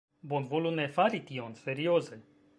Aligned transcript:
Bonvolu 0.31 0.71
ne 0.79 0.87
fari 0.95 1.21
tion. 1.29 1.55
Serioze! 1.69 2.21